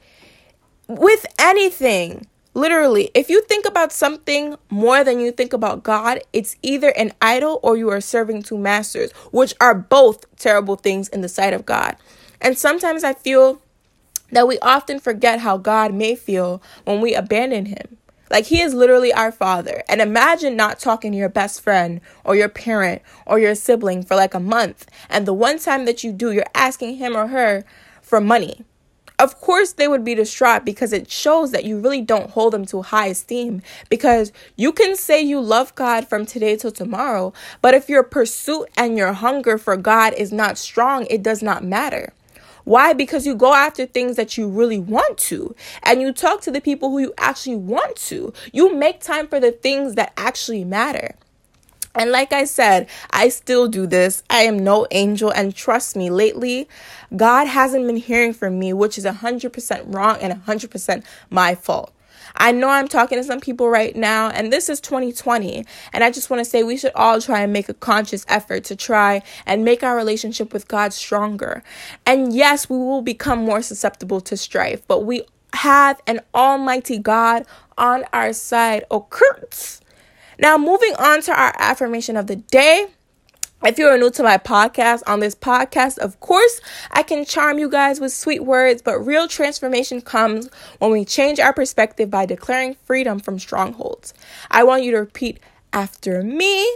With 0.88 1.26
anything, 1.40 2.28
literally, 2.54 3.10
if 3.16 3.30
you 3.30 3.42
think 3.42 3.66
about 3.66 3.92
something 3.92 4.56
more 4.70 5.04
than 5.04 5.20
you 5.20 5.32
think 5.32 5.54
about 5.54 5.82
God, 5.82 6.22
it's 6.32 6.56
either 6.62 6.90
an 6.90 7.14
idol 7.22 7.60
or 7.64 7.76
you 7.76 7.90
are 7.90 8.02
serving 8.02 8.44
two 8.44 8.58
masters, 8.58 9.12
which 9.32 9.56
are 9.60 9.74
both 9.74 10.26
terrible 10.38 10.76
things 10.76 11.08
in 11.10 11.22
the 11.22 11.30
sight 11.30 11.54
of 11.54 11.66
God. 11.66 11.96
And 12.44 12.58
sometimes 12.58 13.04
I 13.04 13.14
feel 13.14 13.62
that 14.32 14.48
we 14.48 14.60
often 14.60 15.00
forget 15.00 15.40
how 15.40 15.58
God 15.58 15.94
may 15.94 16.16
feel 16.16 16.62
when 16.84 17.00
we 17.02 17.16
abandon 17.16 17.68
Him. 17.68 17.98
Like 18.30 18.46
He 18.46 18.62
is 18.62 18.74
literally 18.74 19.14
our 19.14 19.32
Father. 19.32 19.84
And 19.88 20.02
imagine 20.02 20.56
not 20.56 20.80
talking 20.80 21.14
to 21.14 21.18
your 21.18 21.30
best 21.30 21.62
friend 21.62 22.02
or 22.26 22.36
your 22.36 22.50
parent 22.50 23.02
or 23.26 23.40
your 23.40 23.56
sibling 23.56 24.04
for 24.04 24.16
like 24.16 24.34
a 24.34 24.40
month. 24.40 24.88
And 25.10 25.26
the 25.26 25.34
one 25.34 25.58
time 25.58 25.86
that 25.86 26.04
you 26.04 26.12
do, 26.12 26.32
you're 26.32 26.46
asking 26.54 26.98
him 26.98 27.16
or 27.16 27.28
her 27.28 27.64
for 28.02 28.20
money. 28.20 28.66
Of 29.20 29.40
course, 29.40 29.72
they 29.74 29.88
would 29.88 30.04
be 30.04 30.16
distraught 30.16 30.66
because 30.66 30.92
it 30.92 31.10
shows 31.10 31.52
that 31.52 31.64
you 31.64 31.80
really 31.80 32.02
don't 32.02 32.32
hold 32.32 32.54
them 32.54 32.66
to 32.66 32.82
high 32.82 33.08
esteem. 33.08 33.62
Because 33.88 34.34
you 34.58 34.74
can 34.74 34.96
say 34.96 35.22
you 35.22 35.40
love 35.40 35.74
God 35.76 36.08
from 36.08 36.26
today 36.26 36.56
till 36.56 36.72
tomorrow, 36.72 37.32
but 37.62 37.74
if 37.74 37.88
your 37.88 38.04
pursuit 38.04 38.68
and 38.76 38.98
your 38.98 39.14
hunger 39.14 39.58
for 39.58 39.78
God 39.78 40.14
is 40.16 40.34
not 40.34 40.58
strong, 40.58 41.06
it 41.10 41.22
does 41.24 41.44
not 41.44 41.64
matter. 41.64 42.12
Why? 42.64 42.94
Because 42.94 43.26
you 43.26 43.36
go 43.36 43.54
after 43.54 43.86
things 43.86 44.16
that 44.16 44.38
you 44.38 44.48
really 44.48 44.80
want 44.80 45.18
to, 45.20 45.56
and 45.84 46.02
you 46.02 46.14
talk 46.14 46.42
to 46.42 46.52
the 46.52 46.62
people 46.62 46.90
who 46.90 47.00
you 47.00 47.14
actually 47.18 47.58
want 47.58 47.96
to. 47.98 48.34
You 48.52 48.74
make 48.74 49.02
time 49.02 49.28
for 49.28 49.40
the 49.40 49.52
things 49.52 49.96
that 49.96 50.14
actually 50.18 50.64
matter. 50.64 51.16
And 51.96 52.12
like 52.12 52.34
I 52.34 52.46
said, 52.46 52.88
I 53.12 53.30
still 53.30 53.68
do 53.68 53.86
this. 53.86 54.24
I 54.30 54.42
am 54.42 54.58
no 54.58 54.88
angel. 54.90 55.30
And 55.30 55.56
trust 55.56 55.96
me, 55.96 56.10
lately, 56.10 56.68
God 57.16 57.46
hasn't 57.46 57.86
been 57.86 57.98
hearing 57.98 58.34
from 58.34 58.58
me, 58.58 58.74
which 58.74 58.98
is 58.98 59.06
100% 59.06 59.94
wrong 59.94 60.18
and 60.20 60.44
100% 60.44 61.04
my 61.30 61.54
fault. 61.54 61.93
I 62.36 62.52
know 62.52 62.70
I'm 62.70 62.88
talking 62.88 63.18
to 63.18 63.24
some 63.24 63.40
people 63.40 63.70
right 63.70 63.96
now, 63.96 64.30
and 64.30 64.52
this 64.52 64.70
is 64.70 64.80
2020. 64.82 65.66
And 65.92 66.04
I 66.04 66.12
just 66.12 66.30
want 66.30 66.40
to 66.40 66.46
say 66.46 66.64
we 66.64 66.78
should 66.78 66.92
all 66.96 67.22
try 67.22 67.42
and 67.42 67.54
make 67.54 67.70
a 67.70 67.74
conscious 67.74 68.26
effort 68.28 68.64
to 68.66 68.76
try 68.76 69.22
and 69.46 69.64
make 69.64 69.84
our 69.84 69.96
relationship 69.96 70.54
with 70.54 70.68
God 70.68 70.94
stronger. 70.94 71.64
And 72.06 72.34
yes, 72.34 72.70
we 72.70 72.78
will 72.78 73.02
become 73.02 73.40
more 73.40 73.62
susceptible 73.62 74.22
to 74.22 74.38
strife, 74.38 74.88
but 74.88 75.02
we 75.02 75.24
have 75.54 76.02
an 76.08 76.22
almighty 76.34 76.98
God 76.98 77.46
on 77.78 78.06
our 78.14 78.34
side. 78.34 78.86
Oh, 78.90 79.02
Kurtz. 79.10 79.82
Now, 80.40 80.58
moving 80.58 80.96
on 80.98 81.22
to 81.22 81.32
our 81.32 81.54
affirmation 81.58 82.18
of 82.18 82.28
the 82.28 82.36
day. 82.36 82.88
If 83.66 83.80
you 83.80 83.88
are 83.88 83.98
new 83.98 84.12
to 84.12 84.24
my 84.24 84.38
podcast, 84.38 85.04
on 85.08 85.22
this 85.22 85.36
podcast, 85.36 85.98
of 85.98 86.20
course, 86.20 86.60
I 86.92 87.02
can 87.02 87.24
charm 87.24 87.58
you 87.60 87.70
guys 87.70 88.02
with 88.02 88.12
sweet 88.12 88.44
words, 88.44 88.82
but 88.82 89.00
real 89.00 89.26
transformation 89.30 90.02
comes 90.02 90.50
when 90.80 90.92
we 90.92 91.06
change 91.06 91.40
our 91.40 91.54
perspective 91.54 92.12
by 92.12 92.26
declaring 92.26 92.76
freedom 92.84 93.20
from 93.20 93.40
strongholds. 93.40 94.14
I 94.52 94.66
want 94.66 94.84
you 94.84 94.92
to 94.92 94.98
repeat 94.98 95.40
after 95.72 96.22
me 96.22 96.76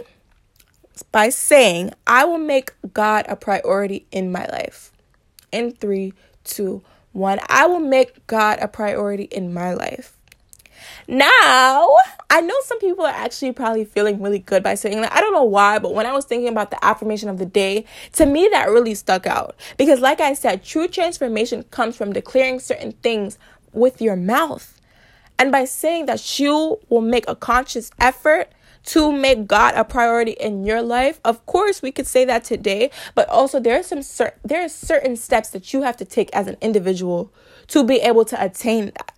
by 1.12 1.28
saying, 1.28 1.92
I 2.06 2.24
will 2.24 2.38
make 2.38 2.72
God 2.94 3.26
a 3.28 3.36
priority 3.36 4.06
in 4.10 4.32
my 4.32 4.46
life. 4.46 4.90
In 5.52 5.72
three, 5.72 6.14
two, 6.42 6.82
one. 7.12 7.38
I 7.48 7.66
will 7.66 7.80
make 7.80 8.26
God 8.26 8.58
a 8.62 8.68
priority 8.68 9.24
in 9.24 9.52
my 9.52 9.74
life. 9.74 10.17
Now, 11.06 11.96
I 12.30 12.40
know 12.40 12.54
some 12.64 12.78
people 12.78 13.04
are 13.04 13.12
actually 13.14 13.52
probably 13.52 13.84
feeling 13.84 14.22
really 14.22 14.38
good 14.38 14.62
by 14.62 14.74
saying 14.74 15.00
that. 15.00 15.12
I 15.12 15.20
don't 15.20 15.32
know 15.32 15.44
why, 15.44 15.78
but 15.78 15.94
when 15.94 16.06
I 16.06 16.12
was 16.12 16.24
thinking 16.24 16.48
about 16.48 16.70
the 16.70 16.84
affirmation 16.84 17.28
of 17.28 17.38
the 17.38 17.46
day, 17.46 17.84
to 18.12 18.26
me 18.26 18.48
that 18.52 18.68
really 18.68 18.94
stuck 18.94 19.26
out. 19.26 19.56
Because, 19.76 20.00
like 20.00 20.20
I 20.20 20.34
said, 20.34 20.64
true 20.64 20.88
transformation 20.88 21.62
comes 21.64 21.96
from 21.96 22.12
declaring 22.12 22.60
certain 22.60 22.92
things 22.92 23.38
with 23.72 24.00
your 24.00 24.16
mouth. 24.16 24.80
And 25.38 25.52
by 25.52 25.64
saying 25.64 26.06
that 26.06 26.38
you 26.38 26.78
will 26.88 27.00
make 27.00 27.28
a 27.28 27.36
conscious 27.36 27.90
effort 28.00 28.52
to 28.88 29.12
make 29.12 29.46
God 29.46 29.74
a 29.74 29.84
priority 29.84 30.32
in 30.32 30.64
your 30.64 30.80
life. 30.80 31.20
Of 31.24 31.44
course, 31.46 31.82
we 31.82 31.92
could 31.92 32.06
say 32.06 32.24
that 32.24 32.44
today, 32.44 32.90
but 33.14 33.28
also 33.28 33.60
there 33.60 33.78
are 33.78 33.82
some 33.82 34.02
cer- 34.02 34.36
there 34.44 34.64
are 34.64 34.68
certain 34.68 35.16
steps 35.16 35.50
that 35.50 35.72
you 35.74 35.82
have 35.82 35.96
to 35.98 36.06
take 36.06 36.30
as 36.34 36.46
an 36.46 36.56
individual 36.60 37.30
to 37.68 37.84
be 37.84 37.96
able 37.96 38.24
to 38.24 38.42
attain 38.42 38.86
that. 38.86 39.12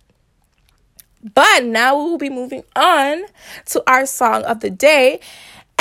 But 1.33 1.65
now 1.65 1.97
we 1.97 2.09
will 2.09 2.17
be 2.17 2.29
moving 2.29 2.63
on 2.75 3.23
to 3.67 3.83
our 3.87 4.05
song 4.05 4.43
of 4.43 4.59
the 4.61 4.69
day. 4.69 5.19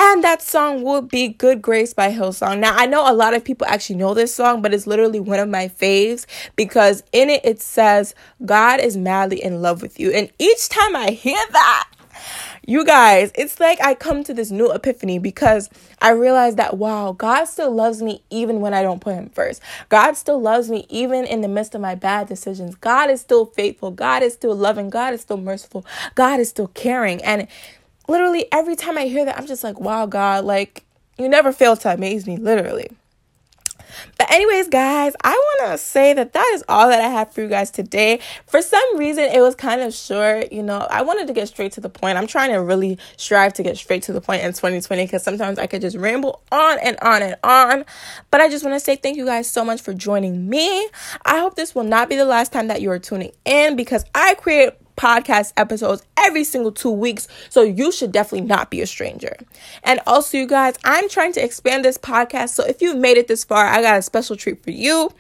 And 0.03 0.25
that 0.25 0.41
song 0.41 0.83
will 0.83 1.03
be 1.03 1.29
Good 1.29 1.61
Grace 1.61 1.93
by 1.93 2.11
Hillsong. 2.11 2.59
Now, 2.59 2.75
I 2.75 2.87
know 2.87 3.11
a 3.11 3.13
lot 3.13 3.35
of 3.35 3.45
people 3.45 3.67
actually 3.67 3.97
know 3.97 4.15
this 4.15 4.35
song, 4.35 4.63
but 4.63 4.73
it's 4.73 4.87
literally 4.87 5.21
one 5.21 5.39
of 5.39 5.49
my 5.51 5.69
faves 5.69 6.25
because 6.57 7.03
in 7.13 7.29
it 7.29 7.45
it 7.45 7.61
says, 7.61 8.15
God 8.47 8.81
is 8.81 8.97
madly 8.97 9.43
in 9.43 9.61
love 9.61 9.83
with 9.83 10.01
you. 10.01 10.11
And 10.11 10.31
each 10.39 10.71
time 10.71 10.97
I 10.97 11.11
hear 11.11 11.39
that, 11.53 11.91
you 12.71 12.85
guys, 12.85 13.33
it's 13.35 13.59
like 13.59 13.81
I 13.83 13.95
come 13.95 14.23
to 14.23 14.33
this 14.33 14.53
new 14.53 14.71
epiphany 14.71 15.19
because 15.19 15.69
I 16.01 16.11
realize 16.11 16.55
that, 16.55 16.77
wow, 16.77 17.11
God 17.11 17.47
still 17.47 17.73
loves 17.73 18.01
me 18.01 18.23
even 18.31 18.61
when 18.61 18.73
I 18.73 18.81
don't 18.83 19.01
put 19.01 19.17
Him 19.17 19.29
first. 19.31 19.61
God 19.89 20.17
still 20.17 20.41
loves 20.41 20.71
me 20.71 20.87
even 20.89 21.25
in 21.25 21.41
the 21.41 21.49
midst 21.49 21.75
of 21.75 21.81
my 21.81 21.97
bad 21.97 22.29
decisions. 22.29 22.77
God 22.77 23.11
is 23.11 23.21
still 23.21 23.47
faithful. 23.47 23.91
God 23.91 24.23
is 24.23 24.35
still 24.35 24.55
loving. 24.55 24.89
God 24.89 25.15
is 25.15 25.21
still 25.21 25.37
merciful. 25.37 25.85
God 26.15 26.39
is 26.39 26.49
still 26.49 26.69
caring. 26.69 27.21
And 27.25 27.49
literally 28.07 28.47
every 28.53 28.77
time 28.77 28.97
I 28.97 29.07
hear 29.07 29.25
that, 29.25 29.37
I'm 29.37 29.49
just 29.49 29.65
like, 29.65 29.81
wow, 29.81 30.07
God, 30.07 30.45
like, 30.45 30.85
you 31.19 31.29
never 31.29 31.53
fail 31.53 31.77
to 31.79 31.93
amaze 31.93 32.25
me, 32.25 32.37
literally. 32.37 32.89
Anyways, 34.31 34.69
guys, 34.69 35.13
I 35.25 35.33
want 35.33 35.73
to 35.73 35.79
say 35.79 36.13
that 36.13 36.35
that 36.35 36.51
is 36.55 36.63
all 36.69 36.89
that 36.89 37.01
I 37.01 37.09
have 37.09 37.33
for 37.35 37.41
you 37.41 37.49
guys 37.49 37.69
today. 37.69 38.21
For 38.47 38.63
some 38.63 38.97
reason, 38.97 39.25
it 39.25 39.41
was 39.41 39.57
kind 39.57 39.81
of 39.81 39.93
short. 39.93 40.53
You 40.53 40.63
know, 40.63 40.87
I 40.89 41.03
wanted 41.03 41.27
to 41.27 41.33
get 41.33 41.49
straight 41.49 41.73
to 41.73 41.81
the 41.81 41.89
point. 41.89 42.17
I'm 42.17 42.29
trying 42.29 42.53
to 42.53 42.59
really 42.59 42.97
strive 43.17 43.55
to 43.55 43.65
get 43.65 43.77
straight 43.77 44.05
to 44.05 44.13
the 44.13 44.21
point 44.21 44.43
in 44.43 44.53
2020 44.53 45.05
because 45.05 45.25
sometimes 45.25 45.59
I 45.59 45.67
could 45.67 45.81
just 45.81 45.97
ramble 45.97 46.43
on 46.53 46.79
and 46.79 46.97
on 47.03 47.23
and 47.23 47.35
on. 47.43 47.85
But 48.31 48.41
I 48.41 48.49
just 48.49 48.65
want 48.65 48.77
to 48.77 48.81
say 48.81 48.95
thank 48.95 49.17
you 49.17 49.25
guys 49.25 49.51
so 49.51 49.65
much 49.65 49.83
for 49.83 49.93
joining 49.93 50.49
me. 50.49 50.89
I 51.25 51.41
hope 51.41 51.57
this 51.57 51.75
will 51.75 51.83
not 51.83 52.09
be 52.09 52.15
the 52.15 52.25
last 52.25 52.53
time 52.53 52.69
that 52.69 52.81
you 52.81 52.93
are 52.93 53.01
tuning 53.01 53.33
in 53.45 53.75
because 53.75 54.05
I 54.15 54.37
create 54.37 54.75
podcast 55.01 55.55
episodes 55.57 56.05
every 56.19 56.45
single 56.45 56.71
two 56.71 56.91
weeks. 56.91 57.27
So 57.49 57.63
you 57.63 57.91
should 57.91 58.13
definitely 58.13 58.47
not 58.47 58.71
be 58.71 58.83
a 58.83 58.87
stranger. 58.87 59.35
And 59.83 60.01
also, 60.07 60.37
you 60.37 60.47
guys, 60.47 60.77
I'm 60.85 61.09
trying 61.09 61.33
to 61.33 61.45
expand 61.45 61.87
this 61.87 61.97
podcast. 61.97 62.51
So 62.51 62.65
if 62.65 62.83
you've 62.83 62.99
made 62.99 63.17
it 63.17 63.27
this 63.27 63.43
far, 63.43 63.67
I 63.67 63.81
got 63.81 63.99
a 63.99 64.03
special 64.03 64.37
treat 64.37 64.63
for 64.63 64.71
you. 64.71 65.11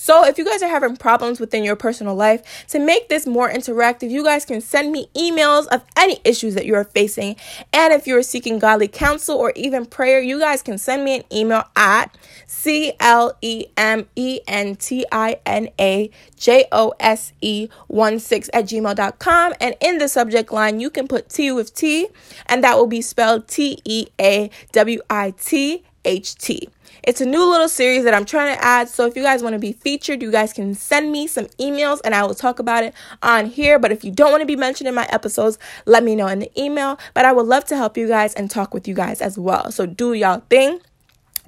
So, 0.00 0.24
if 0.24 0.38
you 0.38 0.44
guys 0.44 0.62
are 0.62 0.68
having 0.68 0.96
problems 0.96 1.40
within 1.40 1.64
your 1.64 1.74
personal 1.76 2.14
life, 2.14 2.66
to 2.68 2.78
make 2.78 3.08
this 3.08 3.26
more 3.26 3.50
interactive, 3.50 4.10
you 4.10 4.22
guys 4.22 4.44
can 4.44 4.60
send 4.60 4.92
me 4.92 5.10
emails 5.14 5.66
of 5.66 5.84
any 5.96 6.20
issues 6.24 6.54
that 6.54 6.64
you 6.64 6.76
are 6.76 6.84
facing. 6.84 7.34
And 7.72 7.92
if 7.92 8.06
you're 8.06 8.22
seeking 8.22 8.60
godly 8.60 8.86
counsel 8.86 9.36
or 9.36 9.52
even 9.56 9.84
prayer, 9.84 10.20
you 10.20 10.38
guys 10.38 10.62
can 10.62 10.78
send 10.78 11.04
me 11.04 11.16
an 11.16 11.24
email 11.32 11.64
at 11.74 12.16
C 12.46 12.92
L 13.00 13.36
E 13.42 13.66
M 13.76 14.06
E 14.14 14.40
N 14.46 14.76
T 14.76 15.04
I 15.10 15.40
N 15.44 15.68
A 15.80 16.10
J 16.36 16.66
O 16.70 16.94
S 17.00 17.32
E 17.40 17.68
1 17.88 18.18
6 18.20 18.50
at 18.54 18.66
gmail.com. 18.66 19.54
And 19.60 19.74
in 19.80 19.98
the 19.98 20.08
subject 20.08 20.52
line, 20.52 20.78
you 20.78 20.90
can 20.90 21.08
put 21.08 21.28
Tea 21.28 21.50
with 21.50 21.74
T, 21.74 22.06
and 22.46 22.62
that 22.62 22.76
will 22.76 22.86
be 22.86 23.02
spelled 23.02 23.48
T 23.48 23.82
E 23.84 24.06
A 24.20 24.48
W 24.72 25.00
I 25.10 25.32
T 25.32 25.82
H 26.04 26.36
T. 26.36 26.68
It's 27.08 27.22
a 27.22 27.24
new 27.24 27.42
little 27.42 27.70
series 27.70 28.04
that 28.04 28.12
I'm 28.12 28.26
trying 28.26 28.54
to 28.54 28.62
add. 28.62 28.90
So 28.90 29.06
if 29.06 29.16
you 29.16 29.22
guys 29.22 29.42
want 29.42 29.54
to 29.54 29.58
be 29.58 29.72
featured, 29.72 30.20
you 30.20 30.30
guys 30.30 30.52
can 30.52 30.74
send 30.74 31.10
me 31.10 31.26
some 31.26 31.46
emails 31.58 32.02
and 32.04 32.14
I 32.14 32.22
will 32.22 32.34
talk 32.34 32.58
about 32.58 32.84
it 32.84 32.92
on 33.22 33.46
here. 33.46 33.78
But 33.78 33.92
if 33.92 34.04
you 34.04 34.10
don't 34.10 34.30
want 34.30 34.42
to 34.42 34.46
be 34.46 34.56
mentioned 34.56 34.88
in 34.88 34.94
my 34.94 35.06
episodes, 35.10 35.58
let 35.86 36.04
me 36.04 36.14
know 36.14 36.26
in 36.26 36.38
the 36.38 36.62
email. 36.62 36.98
But 37.14 37.24
I 37.24 37.32
would 37.32 37.46
love 37.46 37.64
to 37.68 37.78
help 37.78 37.96
you 37.96 38.08
guys 38.08 38.34
and 38.34 38.50
talk 38.50 38.74
with 38.74 38.86
you 38.86 38.92
guys 38.92 39.22
as 39.22 39.38
well. 39.38 39.72
So 39.72 39.86
do 39.86 40.12
y'all 40.12 40.42
thing. 40.50 40.82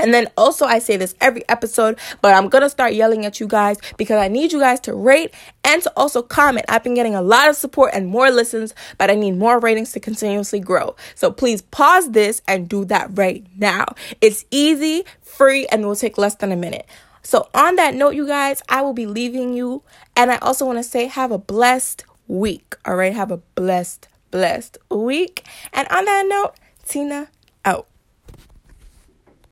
And 0.01 0.15
then 0.15 0.29
also, 0.37 0.65
I 0.67 0.79
say 0.79 0.97
this 0.97 1.15
every 1.21 1.49
episode, 1.49 1.99
but 2.23 2.35
I'm 2.35 2.49
gonna 2.49 2.71
start 2.71 2.95
yelling 2.95 3.25
at 3.27 3.41
you 3.41 3.47
guys 3.47 3.79
because 3.97 4.17
I 4.17 4.29
need 4.29 4.53
you 4.53 4.61
guys 4.61 4.81
to 4.81 4.95
rate 4.95 5.33
and 5.65 5.83
to 5.83 5.93
also 5.97 6.23
comment. 6.23 6.67
I've 6.69 6.83
been 6.83 6.95
getting 6.95 7.15
a 7.15 7.23
lot 7.23 7.49
of 7.49 7.57
support 7.57 7.93
and 7.95 8.07
more 8.07 8.31
listens, 8.31 8.75
but 8.99 9.11
I 9.11 9.15
need 9.15 9.33
more 9.33 9.59
ratings 9.59 9.93
to 9.93 10.01
continuously 10.01 10.61
grow. 10.61 10.97
So 11.15 11.31
please 11.31 11.63
pause 11.63 12.11
this 12.11 12.43
and 12.49 12.69
do 12.69 12.85
that 12.87 13.17
right 13.17 13.45
now. 13.57 13.87
It's 14.21 14.45
easy, 14.51 15.05
free, 15.23 15.67
and 15.67 15.87
will 15.87 15.97
take 15.97 16.19
less 16.19 16.35
than 16.35 16.53
a 16.53 16.57
minute. 16.57 16.87
So, 17.23 17.49
on 17.55 17.77
that 17.77 17.95
note, 17.95 18.15
you 18.15 18.27
guys, 18.27 18.63
I 18.69 18.81
will 18.83 18.95
be 18.95 19.07
leaving 19.07 19.53
you. 19.53 19.83
And 20.17 20.33
I 20.33 20.39
also 20.39 20.65
wanna 20.65 20.83
say, 20.83 21.07
have 21.07 21.31
a 21.31 21.39
blessed 21.39 22.05
week. 22.27 22.77
All 22.85 22.97
right, 22.97 23.13
have 23.13 23.31
a 23.31 23.37
blessed, 23.55 24.09
blessed 24.31 24.79
week. 24.91 25.45
And 25.73 25.87
on 25.89 26.07
that 26.07 26.27
note, 26.27 26.55
Tina 26.87 27.29
out. 27.65 27.87